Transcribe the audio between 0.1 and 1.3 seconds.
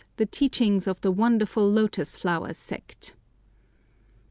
The teachings of the